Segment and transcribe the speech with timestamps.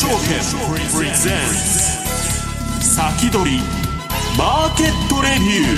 [0.00, 0.16] 証券
[0.96, 1.36] プレゼン
[2.80, 3.58] ツ先取り
[4.38, 5.74] マーケットレビュ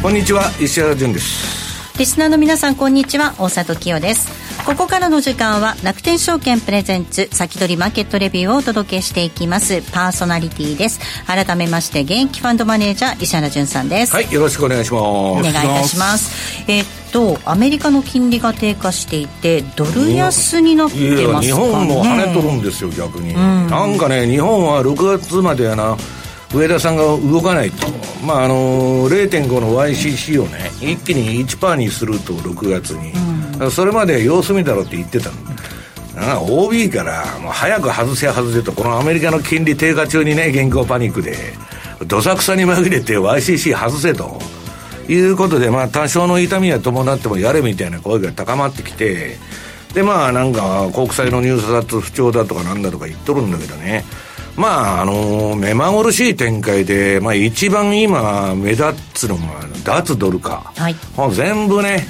[0.00, 0.02] ー。
[0.02, 1.96] こんにちは石原潤です。
[2.00, 3.36] リスナーの皆さんこんにちは。
[3.38, 4.28] 大里清です。
[4.66, 9.82] ここからの時間は楽天証券プレゼンツ先取りマーケットレビューをお届けしていきます。
[9.92, 10.98] パーソナリティです。
[11.26, 14.12] 改めまして現役ファンドマネージャー石原潤さんです。
[14.12, 15.02] はいよろしくお願いします。
[15.04, 16.64] お願いいたします。
[16.66, 23.36] えー、っとアメリカの金利が低下していてドル安になってますかね、日本も跳ねとるんですよ逆に、うん、
[23.68, 25.96] なんかね日本は6月までやな
[26.54, 27.86] 上田さんが動かないと、
[28.24, 33.12] まあ、あの0.5の YCC をね一気に1%にすると6月に、
[33.60, 35.36] うん、それまで様子見だろって言ってたの。
[36.18, 41.36] あ OB からもう早く外せ外せとこのアメリカの金利低下中にね現行パニックで
[42.06, 44.38] どさくさに紛れて YCC 外せと
[45.08, 49.36] いうことで、まあ、多少の痛みは伴ってもやれみたいな声が高まってきて
[49.94, 54.04] でまあなんか国債の入札不調だとかなんだとか言っとるんだけどね
[54.56, 60.72] まあ、あのー、目まぐるしい展開で、まあ、一番今、目立つのが、脱ドル化。
[60.74, 60.96] はい。
[61.16, 62.08] もう全部ね、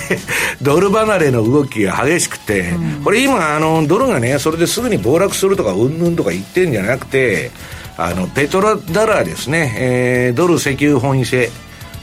[0.62, 7.50] ドル離れの動きが激しくて、うん、これ今、あの、ドルがね、それですぐに暴落するとか、うんぬんとか言ってんじゃなくて、
[7.98, 11.50] あの、ペトラダラーですね、えー、ドル石油本位制。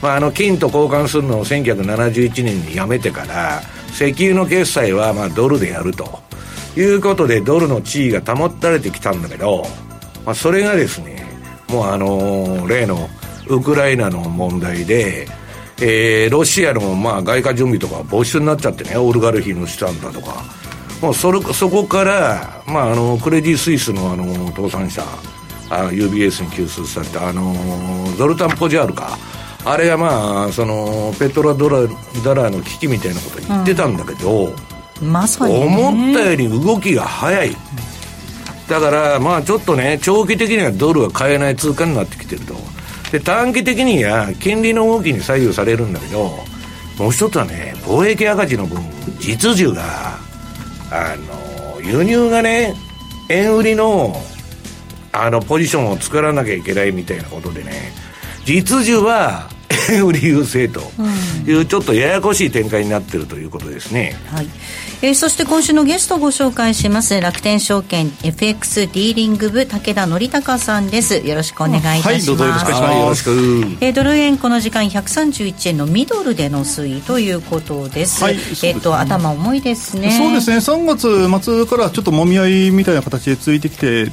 [0.02, 3.62] まあ、あの、金と交換するのを1971年にやめてから、
[3.92, 6.20] 石油の決済は、まあ、ドルでやると。
[6.76, 9.66] いうことでドルの地位が保たれてきたんだけど、
[10.24, 11.26] まあ、それがですね
[11.68, 13.08] もうあの、例の
[13.48, 15.26] ウクライナの問題で、
[15.80, 20.44] えー、ロシアのまあ外貨準備とか没収になっちゃってねオルガルヒの資産だとか
[21.00, 25.02] もうそれそこから、まあ、あのクレディ・スイスのあの倒産者
[25.70, 27.54] UBS に救出されたあの
[28.16, 29.18] ゾルタン・ポジャールか
[29.64, 31.86] あれがまあそのペトラドラ
[32.24, 34.54] ダラーの危機みたいなこと言ってたんだけど、
[35.02, 35.12] うん。
[35.12, 37.56] まさに、思ったより動きが早い。
[38.68, 42.54] だからまあちょっとね長期的にはドルは買えない通貨になってきてると。
[43.10, 46.30] で短期的には金利の動きに左右されるんだけど
[46.96, 48.80] もう一つはね貿易赤字の分
[49.18, 50.18] 実需が
[50.92, 52.74] あの輸入がね
[53.28, 54.14] 円売りの
[55.12, 57.92] あのポジションを作らなきゃいけないみたいなことでね
[58.44, 59.48] 実需は
[59.90, 60.80] 円 売り優勢と
[61.46, 64.16] いう、ちょっとややこしい展開になっているということですね。
[64.32, 64.46] はい。
[65.02, 67.18] えー、そして今週のゲストをご紹介します。
[67.18, 71.26] 楽天証券 FX ディーリング部武田則隆さんです。
[71.26, 73.30] よろしくお願いいたします、はい、どうぞよろしくお願いします。
[73.80, 80.10] えー、ドル円この時間131円のミドルでの推移ということです、はい、えっ、ー、と頭重いですね。
[80.10, 80.56] そうですね。
[80.58, 84.10] 3月末からちょっともみ合いみたいな形でついてきてで、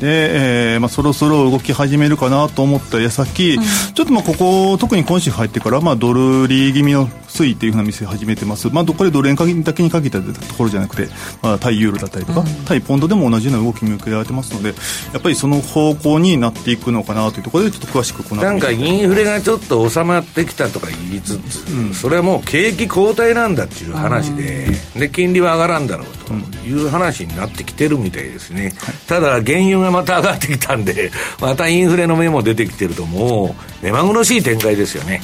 [0.74, 11.08] えーまあ、そろそろ動き始めるかなと思った矢先、うん、ちょっとまあここ特に今週入ってから、まあ、ドル利気味の推移というふうな店始めてます、まあ、これドル円だけに限ったところじゃなくて、
[11.42, 14.70] まあ、対ユーロだったりとか、うん、対ポンドでも同じような動き見受けられてますので
[15.14, 26.34] やっぱりその方向になっていくのかなというところでちょっと詳しくこのなんかインフレがちょっと収まってきたとか言いつつ、うん、それはもう景気後退なんだっていう話で,、で金利は上がらんだろうと
[26.68, 28.74] いう話になってきてるみたいですね、
[29.08, 35.22] ただ原油がまた上がってきたんでまたインフレの目も出てきてるともう目まぐるしい展開ですよね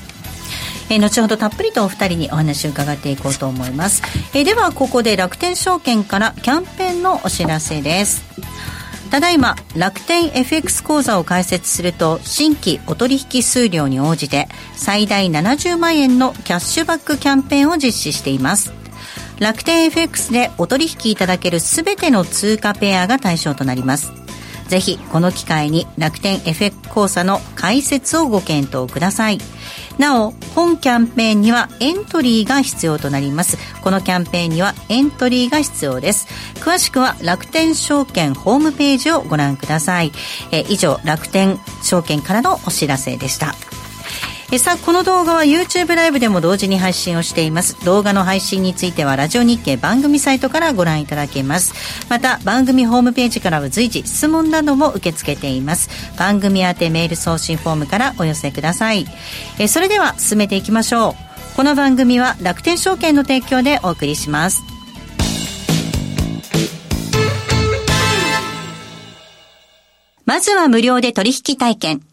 [0.89, 8.23] えー、後ほどたっぷりとお二人にお話を伺っていこうと思います、えー、ではここで楽天証券からキャンペーンのお知らせです。
[9.13, 18.73] ただいま楽天 FX 口座を開設すると新規お取引数量に応じて最大70万円のキャッシュバックキャンペーンを実施しています。
[19.39, 24.11] 楽天 FX でお取引いただけるすべての通貨ペアが対象となります。
[24.67, 29.37] ぜひこの機会に楽天 FX 口座の開設をご検討ください。
[29.97, 33.57] なお本キャンペーンにはエントリーが必要となります。
[33.81, 36.27] このキャンペーンにはエントリーが必要です。
[36.55, 40.11] 詳しくは楽天証券ホームページをご覧ください。
[40.51, 43.55] え以上楽天証券からのお知らせでした。
[44.53, 47.83] えさあこの動画は YouTube ライブでも同時に配信をしています。
[47.85, 51.73] 動画の配信についてはラジオ日経番組サイトからご覧いただけます。
[52.07, 55.89] また番組ホームページからは随時質問なども受け付けています。
[56.19, 59.07] 番組宛てメール送信フォームからお寄せください。
[59.57, 61.15] えそれでは進めていきましょ
[61.53, 61.55] う。
[61.55, 64.61] この番組は楽天証券の提供でお送りします。
[70.25, 72.12] まずは無料で取引体験。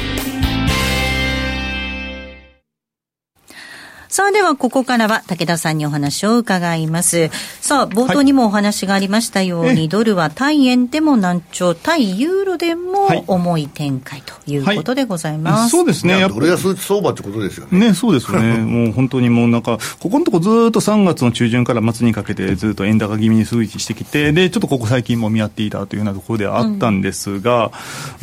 [4.11, 7.29] さあではここからは武田さんにお話を伺います。
[7.61, 15.61] さあ冒頭にもお話がありましたように、はい、ドルは対円でも難聴、対ユーロでも重い展開ということでございます。
[15.61, 16.27] はい、そうですね。
[16.27, 17.79] ドル安相場ってことですよね。
[17.79, 18.57] ね、そうですよね。
[18.59, 27.71] もう本当にもうなんか、ここのとこずっと3月の中旬から末にかけてずっと円高気味に推移してきて、で、ちょっとここ最近も見合っていたというようなところではあったんですが、うん、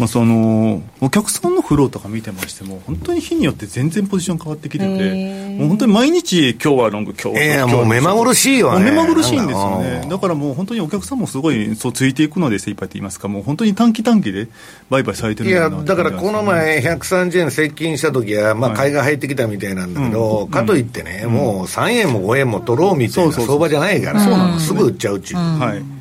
[0.01, 8.91] まあその、お客さんのフローとか見てましても、本当に日によって全然ポジション変わってきてて、もう本当に毎日、今日はロング、今日は、えー、もう目まぐるしいよね。
[8.91, 10.09] 目まぐるしいんですよね。
[10.11, 14.49] だからもう本当にお客さんもすごい、そうついていくので精一杯と言いますか、もう本当に短期短期で
[14.91, 25.39] 売買されてるいや、だからこの前、130円接近した時は、まあ、買いが入ってきたみたいなんだけど、はい、かといってね、うん、もう3円も5円も取ろうみたいな相場じゃないから、すぐ売っちゃうっちゅう。
[25.39, 25.98] はい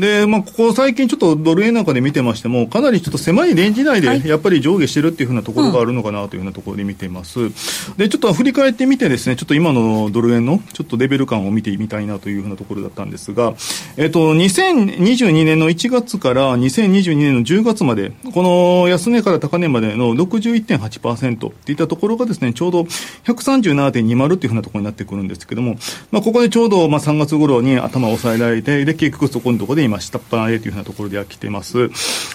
[0.00, 7.40] で、まあ、ここ最近ちょっとドル円なんかで見てましても、かなりちょっと狭いレンジ内でやっぱり上下してるっていうふうなところがあるのかなというふうなところで見ています。
[7.40, 7.54] うん、
[7.96, 13.54] で、ちょっと振り返ってみてですね、ちょっと今のドル円のちょっとレベル感を見てみたいなというふうなところだったんですが、
[13.96, 22.82] えっと、2022年の1月から2022年の10月まで、この安値から高値までの61.8%っていったところがですね、ちょうど
[23.24, 25.76] 137.20っていうふうなところになってくるんですけども、
[26.10, 31.88] まあ、ここでちょうどまあ3月頃に頭を押さえられて、で、結局そこのところで今、下っ端へというふうなところでは来てます。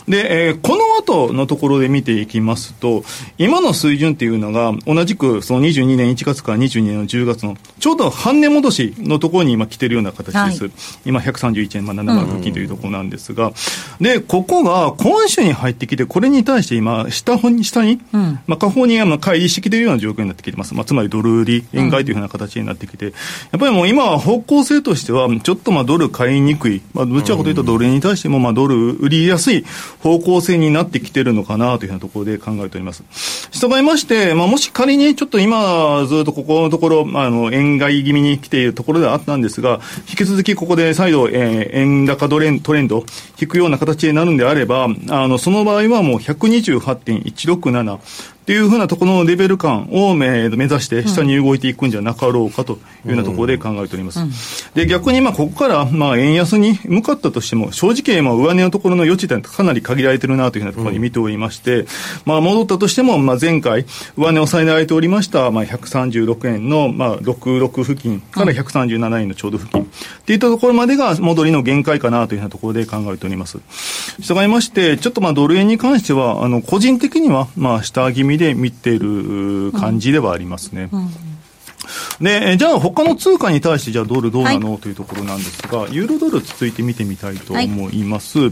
[0.08, 3.04] で、えー、この後のところで見ていきますと、
[3.38, 10.64] 今の水準っていうのが、同じくその22年1月から22年の10月の、ちょうど半値戻しのところに今来てるような形です。
[10.66, 10.72] はい、
[11.06, 13.54] 今131円、まあ、7付近というところなんですが、
[14.02, 20.74] で、ここが今週に入ってきて、これに対して今、下に、下に、うん、まあ、下方にまあ乖離してきているような状況になってきてます。
[20.74, 29.64] まあ、つまりドル売り、円買いというふうな形になってきて、やっぱりもう今は方向性としては、ちょっとまあドル買いにくい、まあ、どちらかというとドルに対しても、まあ、ドル売りやすい
[30.00, 33.04] 方向性になってきてるのかなというようなところで考えております。
[33.52, 39.80] 従いまして、まあ、もし仮にちょっと今、ずっとここのところ、まあ、あの、円買い気味に来ているところではあったんですが、
[40.10, 43.06] 引き続きここで再度、えー、円高トレントレンド、
[43.40, 48.00] 引くような形になるんであれば、あの、その場合はもう128.167、
[48.46, 52.76] っていうふうなところのレベル感を目指して下に動いていくんじゃなかろうかとい
[53.06, 54.72] うようなところで考えております。
[54.76, 61.88] で、逆にまあここからまあ円安に向かったとしても、正直まあ上値のところの余地ってかなり限られてるなというふうなところに見ておりまして、
[62.24, 69.82] まあ戻ったとしても、まあ前回上値を抑えられておりましたまあ136円のまあ66付近から137円のちょうど付近。
[69.82, 69.86] っ
[70.26, 73.58] ていったところまでが戻りの限界かなというようなところで考えております。
[74.22, 80.90] 従いまして、ちょっとまあドル円に関しては、あの個人的にはまあ下気味で見ている感じではありますね。
[80.92, 81.10] うん
[82.20, 88.40] で、じゃあ他の通貨に対してじゃあドルどうなの、はい、というところなんですが、ユーロドル続いて見てみたいと思います。
[88.40, 88.52] はい、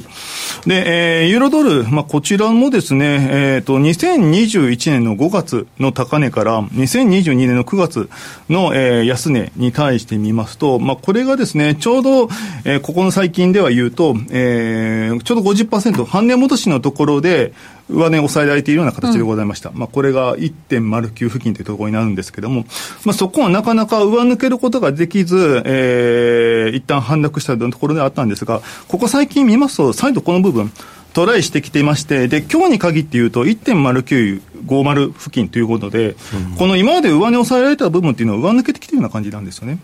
[0.68, 8.10] で、えー、ユーロドル、まあ、こちらもですね、えっ、ー、と、2021年の5月の高値から2022年の9月
[8.50, 12.24] の、えー、安値に対して見ますと、まあ、これがですね、ちょうど、
[12.66, 17.54] えー、ここの最近では言うと、えー、ちょうど50%、半値戻しのところで、
[17.90, 19.70] 上値を抑えられているような形でございました。
[19.70, 22.66] うん、まあ、これが1.09付近というところになるんですけれども、
[23.06, 30.72] まあ、そこはなかなか上抜けることができず、えー、一旦反落したところであったんですが、ここ最近見ますと、再度この部分、
[31.14, 36.16] トライしてきていまして、で、今日に限って言うと1.0950付近ということで、
[36.52, 39.78] うん、この今まで上値を抑えられた部分っていうのは上抜けてきているような感じなんですよね。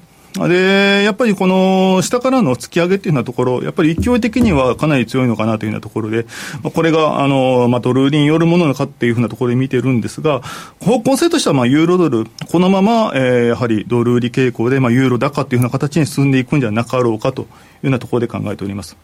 [0.48, 6.26] で、やっぱりこの下からの突き上げっていうようなところ、やっぱり勢い的にはかなり強いのかなというようなところで、
[6.74, 10.42] これが、あの、まあ、ドル売りによるものかっていうふうなところで見てるんですが、
[10.80, 17.48] 方向性としては、まあ、ユーロドル、このまま、えー、やはりドル売り傾向で、まあ、ユーロ高っていうふうな形に進んでいくんじゃなかろうかと
[17.84, 18.98] いうようなところで考えております。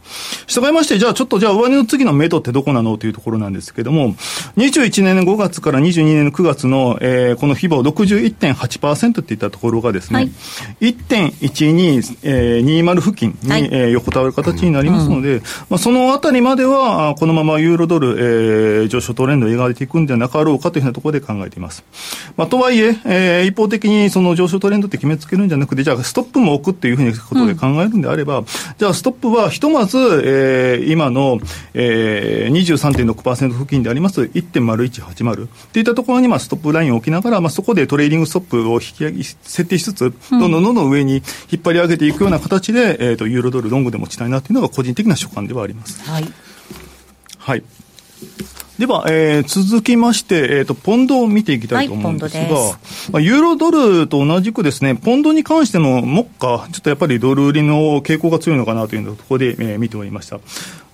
[0.48, 4.13] したがいまして、じゃあちょっとじゃあ上値の次の目処ってどこなのというところなんですけども、
[4.58, 10.32] 21年の5月から22年の9月の、えー、この日々61.8%っていったところがですね、はい、
[10.82, 21.84] 1.1220、えー、付近に、はい、えー、横たわる形になりますので、うん、まあ、そのあたりまでは、このままユーロドル、えー、上昇トレンドを描いていくんじゃなかろうかというふうなところで考えています。
[22.38, 28.46] まあ、とはいええー、一方的にその上昇トレンドって決めつけるんじゃなくて、じゃあストップも置くっていうふうなことで考えるんであれば、うん
[28.77, 31.39] じゃあ、ストップはひとまず、えー、今の、
[31.74, 41.15] えー、23.6%付近であります1.0180っていったところに、まあ、ストップラインを置きながら、まあ、そこでトレーリングストップを引き上げ設定しつつ、どんどんどんどん上に
[41.51, 46.01] 引っ張り上げていくような形で、えーと、ユーロドルロングで持ちたいなというのが個人的な所感ではあります。
[46.10, 46.27] はい、
[47.38, 47.63] はい
[48.79, 60.39] では、えー、続きまして、えーと、ポンドを見ていきたいと思うんですが、はい、まあ、ユーロドルと同じくですね、ポンドに関しても、目下、ちょっとやっぱりドル売りの傾向が強いのかなというところで、えー、見ておりました。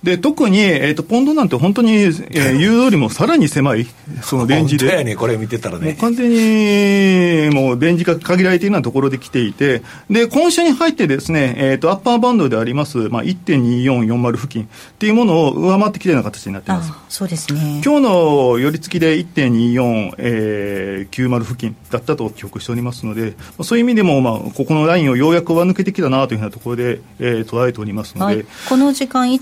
[0.02, 3.86] で、特に、えっ、ー、と、ポンドなんて本当に、えー、 言うよりもさらに狭い、
[4.22, 4.86] そのレンジで。
[4.86, 5.86] 本当やね、これ見てたらね。
[5.86, 14.66] もう完全に、もうレンジが限られているようなところで来ていて、で、今週に入ってですね、えっ、ー、と、アッパーバンドであります、まあ、1.2440付近っ
[14.98, 16.92] ていうものを上回ってきてるような形になっています。
[17.08, 17.80] そうですね。
[17.84, 28.34] 今日の寄り付きで1.2490、えー、付近だったと記憶しておりますので、そういう意味でも、まあ、ここのラインをようやく上抜けてきたなというふうなところで、えー、捉えておりますので。
[28.34, 29.32] はい、この時間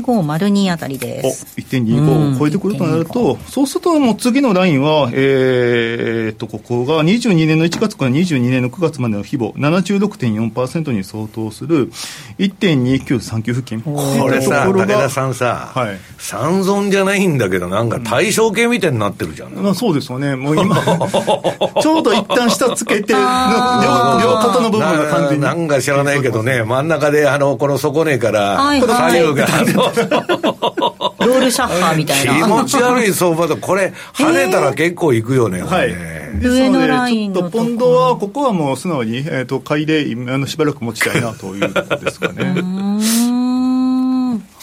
[0.00, 1.46] 1.2502あたりです。
[1.58, 11.90] 1.25を超えてくるとなると、そうするともう次のラインは、えー、っと、ここが22年の1月から22年の9月までの規模、76.4%に相当する
[12.38, 13.82] 1.2939付近。
[13.82, 19.52] これさ、武田さんさ、はい、三尊じゃないんだけど、なんか対象系みたいになってるじゃん。
[19.52, 20.36] まあ、そうですよね。
[20.36, 20.76] もう今、
[21.82, 25.44] ちょうど一旦下つけて、両両肩の部分が完全に。
[25.44, 29.46] なんか知らないけどね、真ん中で、あの、この底根から、左右が、
[31.26, 32.34] ロールシャッハーみたいな。
[32.34, 33.56] 気持ち悪い相場だ。
[33.56, 35.94] これ、跳ねたら結構いくよね、はい。
[36.40, 42.54] 上のラインのちょっとポンドは、ここはもう素直に、えっ、ー、と、買いで、あの、しばらく持ちたいなということですかね。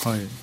[0.04, 0.39] はい。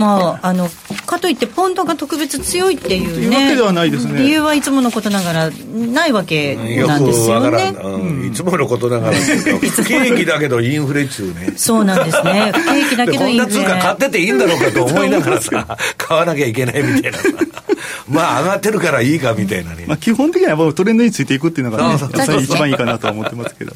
[0.00, 0.66] まあ、あの
[1.04, 4.22] かといってポンドが特別強いっていうねわけではないですね。
[4.22, 9.18] 理由はいつものことながらないわけなんですよね、うん、いつものことながら
[9.86, 11.52] 景気だけどインフレ中ね。
[11.56, 12.50] そうなんですね。
[12.54, 13.56] 景気だけどインフレ。
[13.56, 17.18] こんな通貨買ってていいんだろうかと思いながらさ買わなきゃいけないみたいな。
[17.18, 17.24] さ
[18.08, 21.94] まあ上がってるからいいかみたいなね、まあ、基本的にはトレンドについていくっていうのがね
[22.42, 23.72] 一番いいかなと思ってますけど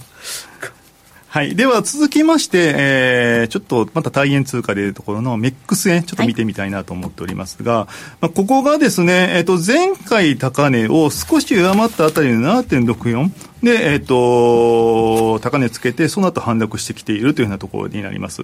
[1.34, 1.56] はい。
[1.56, 7.86] では続きまして、えー、ちょっとまた対円通貨でいうところのメックス円、ちょっと見てみたいなと思っておりますが、はい、
[8.20, 13.32] まあ、ここがですね、えっ、ー、と、前回高値を少し上回ったあたりの7.64、
[13.64, 18.42] で、えっ、ー、と、高値つけて、その後反落してきているというようなところになります。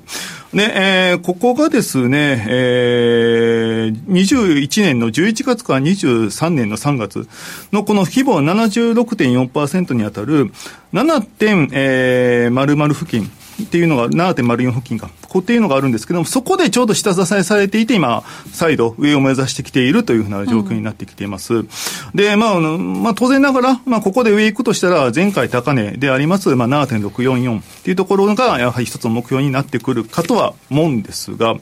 [0.55, 7.29] で、えー、ここがですね、えー、21年の11月から23年の3月
[7.71, 10.51] のこの規模76.4%に当たる
[10.93, 13.31] 7.00付近
[13.63, 15.11] っていうのが7.04付近か。
[15.29, 21.55] こうっていうのがあるんですけども、そこでちょうど下支えされていて、今、再度上を目指してきているというふうな状況になってきています。
[21.55, 21.69] うん、
[22.15, 31.57] で、まあ、まあ、当然ながら、まあ、ここで上行くとしたら、前回高値であります、まあ、7.644っていうところが、やはり一つの目標になってくるかとは思うんですが、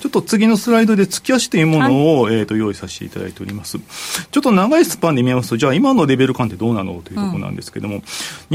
[0.00, 3.78] ちょっと次のスライドで月足というものを、はい、えー、と用意させていただいております。
[3.78, 8.02] ちょっと長いスパンで見ますと、じゃあ今のレベル感ってどうなのというところなんですけども、うん、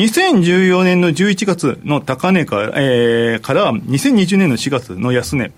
[0.02, 5.52] 2014年の11月の高値から、えー、から2020年の4月の安値、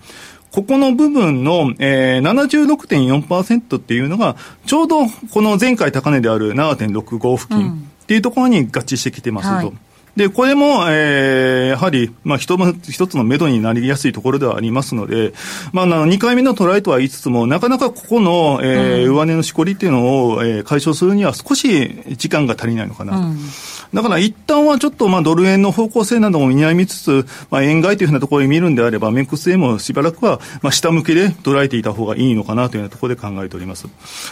[0.51, 7.71] ここの部分の、えー、76.4%っていうのが、ちょうどこの前回高値である7.65付近
[8.03, 9.55] っていうところに合致してきてますと。
[9.55, 9.86] うんはい
[10.17, 15.31] で、これも、えー、やはり、まあ、一一つの目処になりやすいところではありますので、
[15.73, 23.19] まあ、2回目のトライとは言いつつも、なかなかここの、えー、上値のしこりっていうのを、えー、解消するには少し時間が足りないのかなと。
[23.19, 23.37] うん
[23.93, 33.87] だから一旦はちょっとまあドル円の方向性なども見悩みつつ、まあ、円買いというふうなところに見るんであれば、メックス円もしばらくはまあ下向きで捉えていた方がいいのかなというようなところで考えております。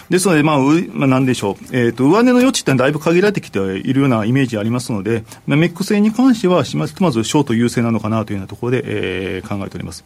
[0.10, 6.64] ですので、まあ、うまあ、なんでしょう、えっ、ー、と、上値の余地ってだいぶ限られてきているようなイメージありますので、メッックス円に関しては、
[7.00, 10.04] まずショート優勢なのかなというようなところで、えー、考えております。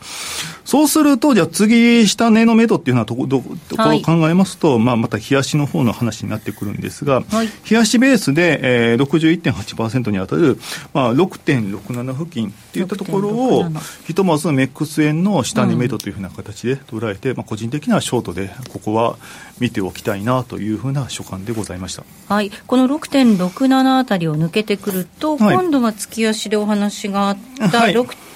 [0.65, 10.59] そうすると、じゃあ次、下値の目処っていうようなところを考えますと、はい、まあ、また冷やしの方の話になってくるんですが、はい、冷やしベースで、えー、61.8%に当たる、
[10.93, 13.65] まあ、6.67付近っていったところを、
[14.05, 19.17] ひとまずメックス円の下値目処というふうな形で捉えて、うん、まあ、個人的にはショートで、ここは
[19.59, 22.03] 見ておきたいなというふうな所感でございました。
[22.27, 27.37] はい、この6.67あたりを抜けてくると、はい、今度は月足でお話があっ
[27.71, 27.87] た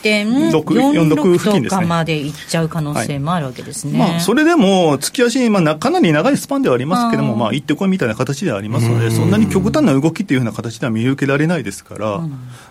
[0.10, 4.00] 6.46とかまでいっちゃう可能性もあるわけですね。
[4.00, 12.20] はい、まあ、それでも、月足、まあ、かなり長いスパンではありますけれども、まあ、行ってこいみたいな形ではありますので、そんなに極端な動きっていうような形では見受けられないですから、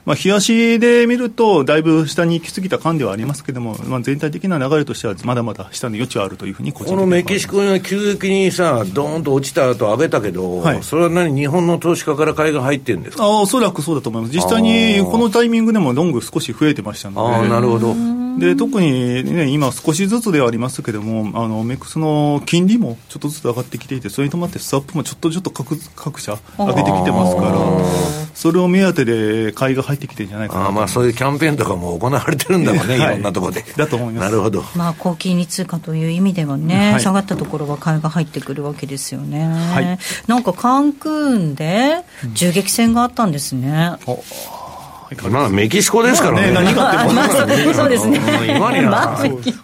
[0.04, 13.24] まあ、日足で見ると、だいぶ下に行き過ぎた感ではありますけれども、まあ、全体的な流れとしては、まだまだ下の余地はあるというふうにこのメキシコが急激にさ、どーんと落ちた後上げたけど、はい、それは何、日本の投資家から買いが入ってるんですか？
[13.24, 17.21] あおそらくそうだと思います、実際にこのタイミングでもロング少し増えてましたので。
[17.28, 17.94] あなるほど
[18.38, 27.52] で特に、ね、今、少しずつではありますけれども、あのメックスの金利もちょっとずつ上がってきていて、それに伴ってスタップもちょっとちょっと各各社、上げてきてますから、
[28.34, 33.62] それを目当てで買いが入ってきてるんじゃないかなあまあそういうキャンペーンとかも行われてるんだろうね、はい、いろんなところで。
[33.76, 34.24] だと思います。
[34.24, 34.64] なるほど。
[34.74, 39.46] まあ、高金利通貨という意味ではね、はい、下がったところは買いが入ってくるわけですよね。
[39.46, 43.96] はい、なんかカンクーンで銃撃戦があったんですね。
[44.06, 44.61] うん
[45.30, 46.52] まあメキシコですからね。
[46.52, 48.20] 何があってそうですね。
[48.56, 49.16] 今にな、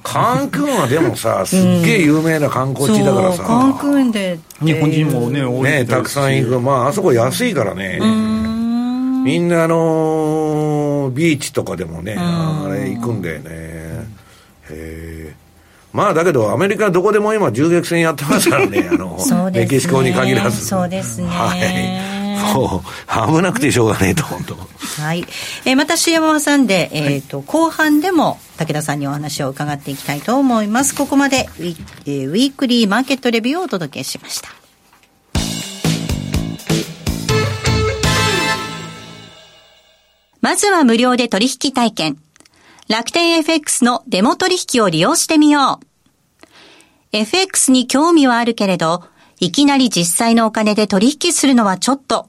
[0.02, 3.42] カンクンはでもさ、すっげえ有名な観光地だからさ。
[3.42, 4.38] カンクンで。
[4.60, 5.62] 日本人もね、多い。
[5.62, 6.60] ね、たくさん行く。
[6.60, 7.98] まあ、あそこ安いからね。
[9.24, 13.50] みんなあのビーチとかでもね、あれ行くんだよね。
[13.50, 14.06] へ
[14.70, 15.34] え。
[15.92, 19.18] まあだけど、アメリカどこでも今、銃撃戦やってますからね、あの、
[19.52, 20.64] メキシコに限らず。
[20.64, 21.28] そうですね。
[21.28, 22.17] はい。
[22.54, 24.56] もう危なくてしょうがねえと、本当。
[25.02, 25.24] はい。
[25.64, 30.94] えー、また CM を挟んで、えっ、ー、と、後半でも武田さんにお話を伺っていきたいと思います。
[30.94, 31.76] ここまでウィ,、
[32.06, 34.48] えー、ウィークリーマーケットレビューをお届けしました。
[40.40, 42.18] まずは無料で取引体験。
[42.88, 45.86] 楽天 FX のデモ取引を利用してみよう。
[47.12, 49.04] FX に興味はあるけれど、
[49.40, 52.28] いきなり実際のお金で取引するのはちょっと、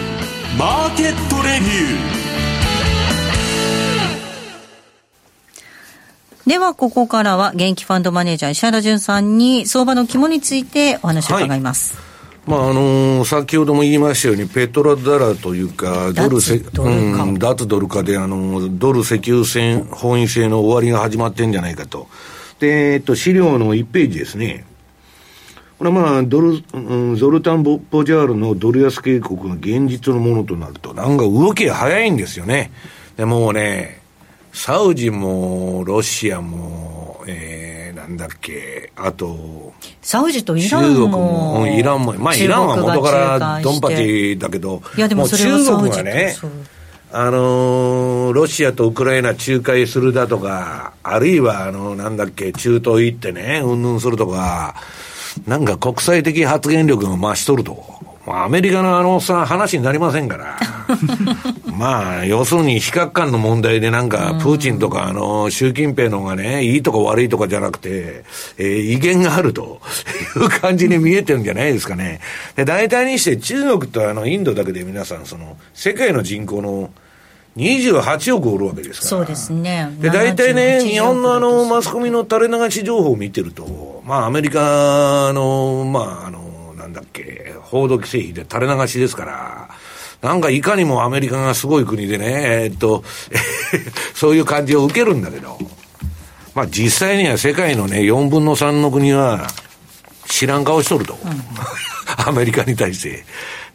[0.57, 11.95] マーケットレビューでは、ここからは、元気ファンドマネージャー、石原淳さんに、相場の肝についてお話を伺います。
[11.95, 12.11] はい
[12.47, 22.07] まああのー、先ほども言いましたように、ペトロダラというか、ドルせ、うん、脱ドル化で、あのー、ドル石油戦、本位制の終わりが始まってんじゃないかと。
[22.59, 24.65] で、えっと、資料の1ページですね。
[25.81, 32.71] これはまあ、ドル、うん、ゾルタン・ボポジャールのドル安警告が現実のものとなると、なんか動きが早いんですよね。
[33.17, 33.99] でもうね、
[34.53, 41.65] サウジもロシアも、えー、なんだっけ、あと、サウジとイランも。
[41.67, 46.35] イランも、まあイランは元からドンパチだけど、いやでも中国がね、
[47.11, 54.75] あのー、ロシアとウクライナ仲介するだとか、あるいは、あの、なんだっけ、中東行ってね、うんぬんするとか、
[55.47, 58.01] なんか国際的発言力が増しとると。
[58.27, 60.59] アメリカのあのさ、話になりませんから。
[61.75, 68.23] まあ、要するに比較感の問題でなんか、プーチンとか、あの、習近平のがね、いいとか悪いとかじゃなくて、
[68.57, 69.81] えー、威厳があると
[70.35, 72.19] いう感じに見えてるんじゃないですかね。
[72.55, 76.91] で、大体にして中国とあの、インドだけで皆さん、その、世界の人口の
[77.57, 79.09] 28億おるわけですから。
[79.09, 79.93] そうですね。
[79.99, 89.69] で、大体ね、日本のあの、マスコミの垂れ流し情報を見てると、まあ、アメリカの、まあ、あの、なんだっけ、報道規制費で垂れ流しですから、
[90.21, 92.25] なんかいかにもアメリカがすごい国でね、
[92.63, 93.03] えー、っと、
[94.13, 95.57] そういう感じを受けるんだけど、
[96.53, 99.47] まあ実際には世界のね、4分の3の国は
[100.27, 101.17] 知らん顔しとると。
[101.23, 101.43] うん、
[102.27, 103.25] アメリカに対して。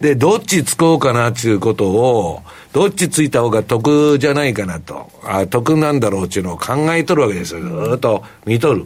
[0.00, 2.42] で、どっちつこうかなっていうことを、
[2.76, 7.60] どっちついた方が得じゃないかなと、あ得なんだろうっていうのを考えとるわけですよ。
[7.88, 8.84] ずっと見とる。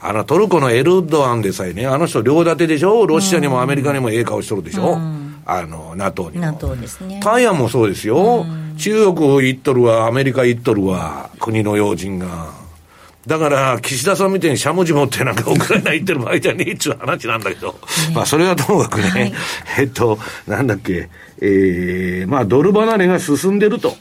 [0.00, 3.08] あの、トルコのエルドアンでさえね、あの人両立てでしょ？
[3.08, 6.44] ロシアにもアメリカにもええ顔しとるでしょ、うん、あの、NATO にも。
[6.44, 7.18] NATO ですね。
[7.24, 8.44] 台湾もそうですよ。
[8.48, 12.52] うん、中国行っとるわ、アメリカ行っとるわ、国の要人が。
[13.26, 17.78] だから、岸田さんみたいにしゃもじ持ってなんかウクライナ行ってる場合じゃねえっちゅう話なんだけど、ね、
[18.14, 19.32] まあそれはともかくね、はい、
[19.80, 21.08] えっと、なんだっけ、
[21.40, 23.96] えー、まあドル離れが進んでると。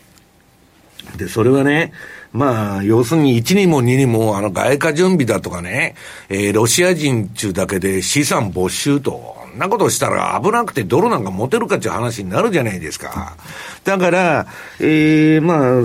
[1.17, 1.93] で、それはね、
[2.31, 5.95] まあ、要するに1にも2にも、あの、外貨準備だとかね、
[6.29, 13.37] えー、ロシア人中だけで資産没収と、んなことしたら危なくてドルなんか持てるかっていう話になるじゃないですか。
[13.83, 14.47] だから、
[14.79, 15.83] えー、まあ、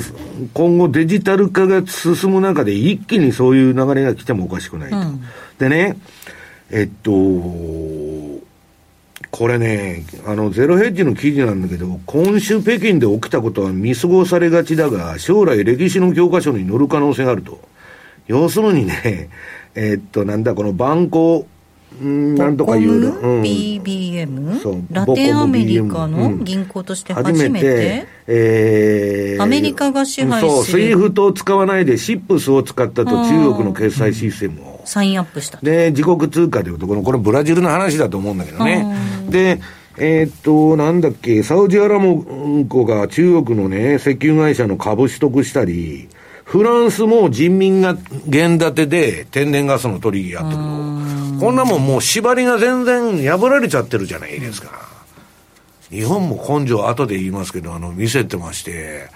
[0.54, 4.96] 今後デジタル化が進む中で一気にそういう流れが来てもおかしくないと。
[4.96, 5.22] うん、
[5.58, 5.96] でね、
[6.70, 7.10] えっと、
[9.30, 17.60] これね、あの、ゼロヘッジの記事なんだけど、今週北京で起きたことは見過ごされがちだが、将来歴史の教科書に載る可能性があると。
[18.26, 19.30] 要するにね、
[19.74, 21.46] えっと、なんだ、この番号、
[22.00, 24.86] なんとかいう、うん、BBM?
[24.92, 35.58] ラテンアメリカの銀行として初めて,、うん、えー、アメリカが支配するそのSWIFT を使わないで CIPS を使ったと中国の決済システムを、サインアップした。
[35.60, 38.86] で自国通貨でいうとこのこれブラジルの話だと思うんだけどね。
[39.28, 39.60] で
[40.00, 46.08] えー、っと、なんだっけ、サウジアラムコが中国のね、石油会社の株取得したり、
[46.44, 50.97] フランスも人民元建てで天然ガスの取引やってると。
[51.38, 54.88] こんなもんもう縛りが全然破られちゃってるじゃないですか。
[55.90, 59.08] 日本も根性後で言いますけど、あの、見せてまして、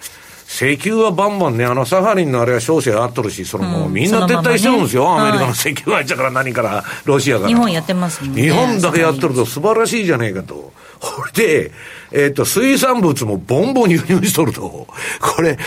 [0.47, 5.05] 石油はバンバンね、あの、サハリンのあれは少々あっとるし、そのもうみんな撤退してるんですよ。
[5.05, 7.49] ままね、アメリカの石油会社から何から、ロシアから。
[7.49, 8.43] 日本やってますね。
[8.43, 10.73] 日本だけやっとると素晴らしいじゃないかと。
[11.01, 11.73] これで、
[12.13, 14.87] えっ、ー、と、水産物もボンボン輸入しとると。
[15.21, 15.59] これ、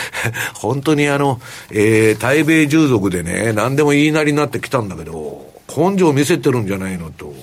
[0.53, 1.41] 本当にあの、
[1.71, 5.24] えー、対米従属でね、何でも言いなりになってきたんだけど、
[5.67, 7.33] 根性を見せてるんじゃないのと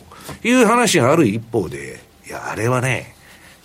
[0.45, 3.15] いう話がある一方で、いや、あれはね、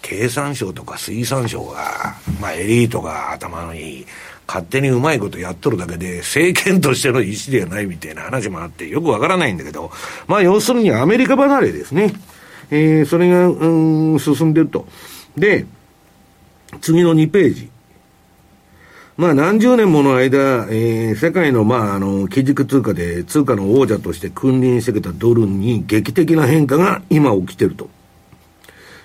[0.01, 4.05] 経産省とか水産省が、まあエリートが頭のいい、
[4.47, 9.91] 勝手にうまいことやっとるだけで、政権としての意思ではないみたいな話もあって、よくわからないんだけど、
[10.27, 12.13] まあ要するにアメリカ離れですね。
[12.69, 14.87] えー、それが、うん、進んでると。
[15.37, 15.65] で、
[16.81, 17.69] 次の2ページ。
[19.17, 27.89] まあ何十年もの間、えー、世界のまああの、基軸通貨で通貨の王者として君臨してきたドルに劇的な変化が今起きてると。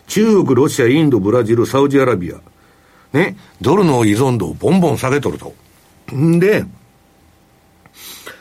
[0.09, 2.37] 中国、ロシア、インド、ブラジル、サウジアラビア。
[3.17, 5.55] ね、ドルの依存度をボンボン下げとると。
[6.15, 6.67] んで、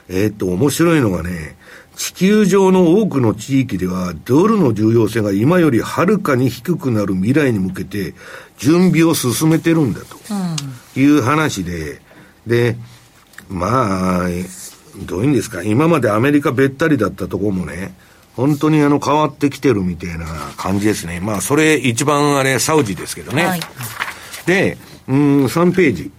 [0.10, 1.56] えー、っと、面白いのがね、
[1.96, 8.14] 地球上の多くの地域では、ドルの重要性が今よりはるかに低くなる未来に向けて、
[8.58, 10.18] 準備を進めてるんだと
[10.96, 12.02] いう話で、
[12.46, 12.76] で、
[13.50, 14.28] まあ、
[15.06, 17.94] どういうんですか、今までアメリカべったりだったところもね、
[18.36, 20.26] 本当にあの変わってきてるみたいな
[20.58, 21.20] 感じですね。
[21.20, 23.46] まあ、それ一番あれ、サウジですけどね。
[23.46, 23.60] はい、
[24.46, 24.78] で、
[25.08, 26.12] うん、3ページ。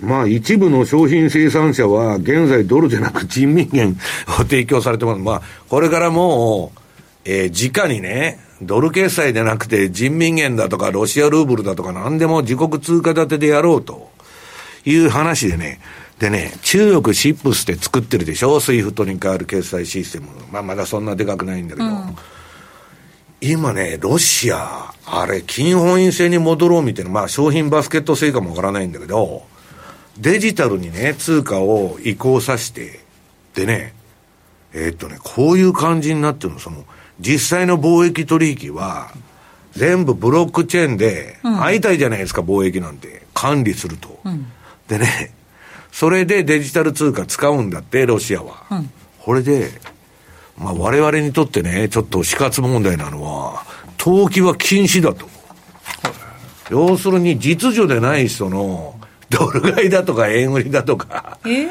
[0.00, 3.96] まあ一部の商品生産者は現在ドルでなく人民元
[4.28, 5.20] を提供されてます。
[5.20, 6.80] まあこれからもう、
[7.24, 14.10] えー、直にね、ドル決済でなくて人民元だとかロシアルーブルだとか何でも自国通貨建てでやろうと。
[14.84, 15.78] いう話でね、
[16.18, 18.58] でね、中国 CIPS って作ってるでしょ？
[18.58, 20.26] SWIFTに代わる決済システム。
[20.50, 21.86] まあまだそんなでかくないんだけど。
[21.86, 22.16] うん、
[23.40, 29.44] 今ね、ロシア、あれ、金本位制に戻ろうみたいな、まあ商品バスケット制かもわからないんだけど、
[30.18, 32.98] デジタルにね、通貨を移行させて、
[33.54, 33.94] でね、
[34.72, 36.84] えー、っとね、こういう感じになってるの、その、
[37.20, 39.12] 実際の貿易取引は、
[39.72, 43.22] 全部ブロックチェーンで、会いたいじゃないですか、貿易なんて。
[43.34, 44.20] 管理すると。
[44.24, 44.46] うん、
[44.88, 45.32] でね、
[45.90, 48.64] それでデジタル通貨使うんだって、ロシアは。
[48.70, 49.70] うん、これで、
[50.58, 53.64] まあ我々にとってね、ちょっと死活問題なのは、
[53.96, 55.28] 投機は禁止だと。
[56.70, 58.98] 要するに実需でない人の
[59.28, 61.66] ドル買いだとか円売りだとか、えー、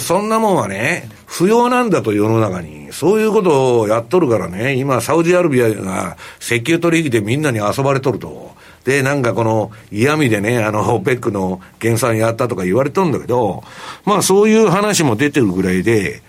[0.00, 2.92] そんなもんはね、不要なんだと世の中に。
[2.92, 8.54] そういうことをやっとるからね、今サウジアラビアが石油取引でみんなに遊ばれとると。
[8.84, 13.64] で、なんかこの嫌味でね、あの、オペックの減産やったとか言われとるんだけど、
[14.04, 16.22] まあそういう話も出てるぐらいで、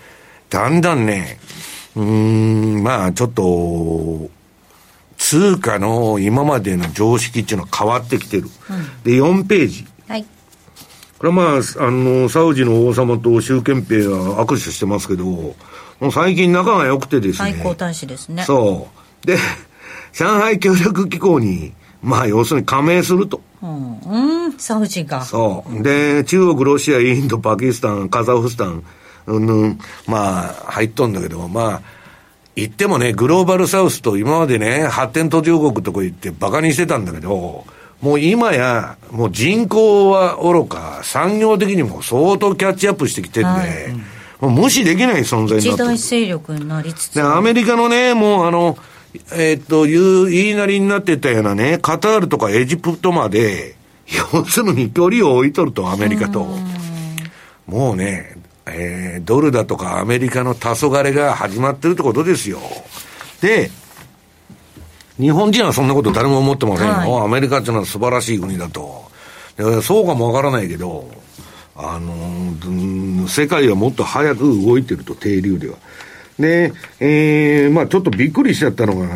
[0.50, 1.40] だんだんね、
[1.96, 4.30] うーん、まあちょっと、
[5.18, 8.50] 通貨の今までの常識っていうのは変わってきてる。
[9.04, 9.86] で、4ページ。
[10.08, 10.26] はい。
[11.18, 15.56] これはまあ、あの、サウジの王様と習近平が握手してますけど、も
[16.02, 17.54] う最近仲が良くてですね。
[17.54, 18.44] 最高大使ですね。
[18.44, 18.88] そ
[19.24, 19.28] う。
[19.28, 19.38] で、
[20.14, 23.42] 上海協力機構に、まあ要するに加盟すると。
[23.64, 25.24] うん、うん、サウジが。
[25.24, 25.82] そう。
[25.82, 28.84] で、中国、ロシア、インド、パキスタン、カザフスタン、
[29.26, 31.82] うんぬん、まあ、入っとんだけど、まあ、
[32.56, 37.66] 言ってもね、グローバルサウスと今までね、発展途上国とこ行ってバカにしてたんだけど、
[38.02, 43.72] もう今や、もう人口は愚か、産業的にも相当キャッチアップしてきてるんで、はい
[44.40, 48.78] もう無視できない存在にな一ってる大勢力になりつつで、アメリカのね、もうあの、
[49.32, 53.76] えーっと、いう言いなりになってたようなね、カタールとかエジプトまで、
[54.34, 56.48] 要するに距離を置いとると、アメリカと。
[57.66, 58.36] もうね、
[58.68, 62.60] えードルだとかアメリカの黄昏が始まってるってことですよ。
[63.42, 63.72] で、
[65.20, 66.94] 日本人はそんなこと誰も思ってませんよ。
[66.94, 69.06] はいアメリカっていうのは素晴らしい国だと。
[69.58, 71.10] でそうかもわからないけど、
[71.76, 75.78] あのうん世界はもっと早く動いてると、低流では。
[76.40, 79.08] で、えー、まあちょっとびっくりしちゃったのが、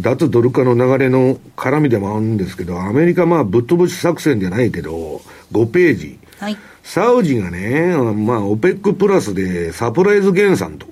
[0.00, 5.20] 脱ドル化の流れの絡みでもあるんですけど、アメリカまあぶっ飛ぶし作戦じゃないけど、
[5.52, 6.18] 5ページ。
[6.38, 6.56] はい。
[6.82, 10.86] サウジがね、まあ、オペックプラスでサプライズ減産と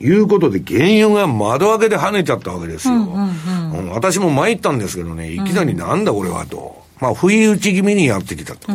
[0.00, 2.94] いうことで、原油が窓開けで跳ねちゃったわけですよ。
[2.94, 6.84] うん私も参ったんですけどね、いきなりなんだこれはと。
[7.00, 8.72] まあ、不意打ち気味にやってきたと。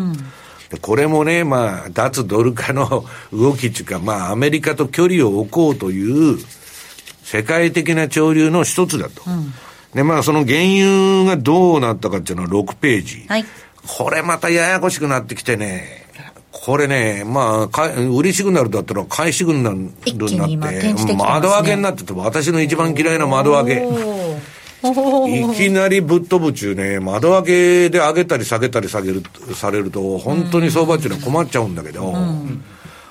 [0.69, 6.39] でこれもね、まあ、脱ドル化の 動きっていうか、まあ、アメリカと距離を置こうという、
[7.23, 9.23] 世界的な潮流の一つだと。
[9.93, 13.25] で、まあ、その原油がどうなったかっていうのは6ページ。
[13.27, 13.45] はい。
[13.87, 16.02] これまたややこしくなってきてね、
[16.65, 23.87] これね、まあ、か売りシグナルだったら買いシグナルになって、窓開けになってて、私の一番嫌いな窓開け。
[24.81, 29.23] いきなりぶっ飛ぶ中ね、窓開けで上げたり下げたり下げる、
[29.55, 32.13] されると、本当に相場っていうのは困っちゃうんだけど、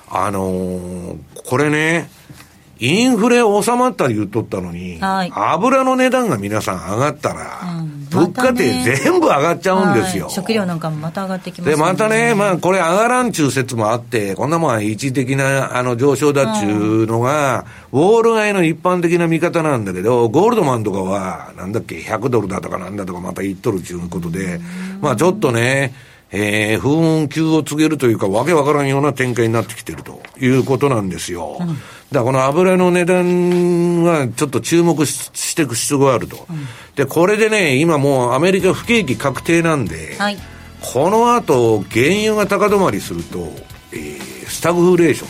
[0.09, 2.09] あのーこれね、
[2.79, 5.31] インフレ収まったり言っとったのに、はい。
[5.31, 10.25] 油の値段が皆さん上がったら、うん物価って全部上がっちゃうんですよ。
[10.25, 10.33] はい。
[10.33, 24.59] 食料なんかもまた上がってきますで、もんまたね、まあ、これ上がらんちゅう説もあって、こんなもんは一時的な、あの、上昇だっちゅうのが、ウォール街の一般的な見方なんだけど、ゴールドマンとかは、なんだっけ、100ドルだとかなんだとかまた言っとるちゅうことで、
[25.01, 25.93] まあ、ちょっとね、
[26.35, 31.57] えー、風雲急を告げるというか、わけわからんような展開になってきてるということなんですよ。
[31.59, 31.73] だか
[32.19, 36.47] らこの油の値段はちょっと注目ししていく必要があると。
[36.95, 40.37] で、これでね、今もうアメリカ不景気確定なんで、はい。
[40.81, 43.39] この後、原油が高止まりすると、
[43.91, 45.29] えースタグフレーション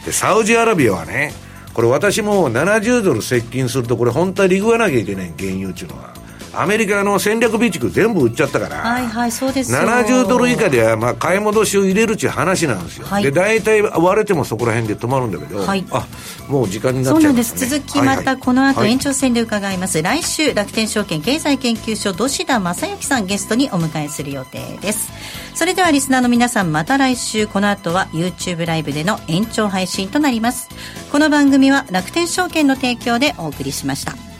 [0.00, 0.06] と。
[0.06, 1.32] で、サウジアラビアはね、
[1.72, 6.14] これ私も70ドル接近すると、これ本当はリグわなきゃいけない原油っていうのは。
[6.60, 9.78] アメリカの戦略備蓄全部売っちゃったから、はいはい、そうですよ。
[9.78, 13.06] 70ドル以下では、まあ、買い戻しを入れるっていう話なんですよ。
[13.06, 16.06] はいで、大体割れてもそこら辺で止まるんだけど、はいあ、
[16.48, 17.42] もう時間になっそうなんで。
[17.42, 17.56] す。
[17.56, 20.02] 続きまたこの後はい延長戦で伺います。
[20.02, 25.10] 来週、楽天証券経済研究所、土田正幸さんゲストにお迎えする予定です。
[25.54, 30.68] それではリスナーの皆さん、また来週、この後は YouTube ライブでの延長配信となります。
[31.12, 34.33] この番組は楽天証券の提供でお送りしました。